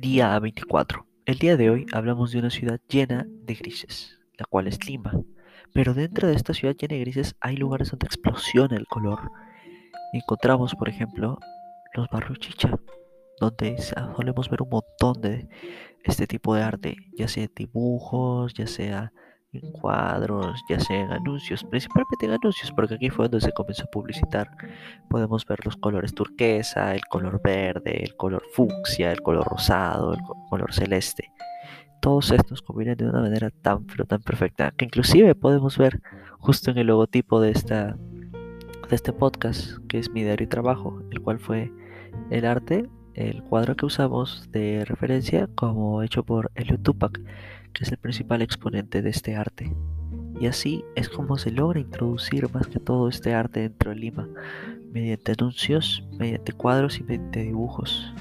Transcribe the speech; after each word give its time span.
Día 0.00 0.38
24. 0.38 1.04
El 1.26 1.38
día 1.38 1.56
de 1.56 1.70
hoy 1.70 1.84
hablamos 1.92 2.30
de 2.30 2.38
una 2.38 2.50
ciudad 2.50 2.78
llena 2.88 3.26
de 3.28 3.54
grises, 3.54 4.16
la 4.38 4.44
cual 4.44 4.68
es 4.68 4.86
Lima. 4.86 5.10
Pero 5.74 5.92
dentro 5.92 6.28
de 6.28 6.36
esta 6.36 6.54
ciudad 6.54 6.76
llena 6.76 6.94
de 6.94 7.00
grises 7.00 7.34
hay 7.40 7.56
lugares 7.56 7.90
donde 7.90 8.06
explosiona 8.06 8.76
el 8.76 8.86
color. 8.86 9.32
Encontramos, 10.12 10.76
por 10.76 10.88
ejemplo, 10.88 11.40
los 11.94 12.08
barrios 12.10 12.38
Chicha, 12.38 12.78
donde 13.40 13.76
solemos 13.78 14.48
ver 14.48 14.62
un 14.62 14.68
montón 14.68 15.20
de 15.20 15.48
este 16.04 16.28
tipo 16.28 16.54
de 16.54 16.62
arte, 16.62 16.96
ya 17.16 17.26
sea 17.26 17.48
dibujos, 17.52 18.54
ya 18.54 18.68
sea 18.68 19.12
en 19.52 19.72
cuadros, 19.72 20.60
ya 20.68 20.78
sea 20.78 21.00
en 21.00 21.12
anuncios, 21.12 21.64
principalmente 21.64 22.26
en 22.26 22.32
anuncios, 22.32 22.70
porque 22.72 22.94
aquí 22.94 23.10
fue 23.10 23.28
donde 23.28 23.40
se 23.40 23.52
comenzó 23.52 23.84
a 23.84 23.90
publicitar. 23.90 24.50
Podemos 25.08 25.46
ver 25.46 25.64
los 25.64 25.76
colores 25.76 26.14
turquesa, 26.14 26.94
el 26.94 27.04
color 27.06 27.40
verde, 27.42 28.02
el 28.02 28.14
color 28.16 28.42
fucsia, 28.52 29.10
el 29.10 29.22
color 29.22 29.46
rosado, 29.46 30.12
el 30.14 30.20
color 30.50 30.72
celeste. 30.72 31.30
Todos 32.00 32.30
estos 32.30 32.62
combinan 32.62 32.96
de 32.96 33.08
una 33.08 33.20
manera 33.20 33.50
tan 33.50 33.84
pero 33.84 34.04
tan 34.04 34.22
perfecta 34.22 34.72
que 34.76 34.84
inclusive 34.84 35.34
podemos 35.34 35.78
ver 35.78 36.00
justo 36.38 36.70
en 36.70 36.78
el 36.78 36.86
logotipo 36.86 37.40
de 37.40 37.50
esta 37.50 37.96
de 38.88 38.96
este 38.96 39.12
podcast, 39.12 39.78
que 39.88 39.98
es 39.98 40.10
mi 40.10 40.22
diario 40.22 40.46
y 40.46 40.48
trabajo, 40.48 41.02
el 41.10 41.20
cual 41.20 41.38
fue 41.38 41.70
el 42.30 42.46
arte, 42.46 42.88
el 43.18 43.42
cuadro 43.42 43.74
que 43.76 43.86
usamos 43.86 44.48
de 44.52 44.84
referencia 44.84 45.48
como 45.54 46.02
hecho 46.02 46.24
por 46.24 46.52
Elio 46.54 46.78
Tupac 46.78 47.20
que 47.72 47.84
es 47.84 47.90
el 47.90 47.98
principal 47.98 48.42
exponente 48.42 49.02
de 49.02 49.10
este 49.10 49.36
arte. 49.36 49.74
Y 50.40 50.46
así 50.46 50.84
es 50.94 51.08
como 51.08 51.36
se 51.36 51.50
logra 51.50 51.80
introducir 51.80 52.52
más 52.52 52.66
que 52.66 52.78
todo 52.78 53.08
este 53.08 53.34
arte 53.34 53.60
dentro 53.60 53.90
de 53.90 53.96
Lima, 53.96 54.28
mediante 54.92 55.32
anuncios, 55.32 56.04
mediante 56.16 56.52
cuadros 56.52 56.98
y 56.98 57.02
mediante 57.02 57.42
dibujos. 57.42 58.14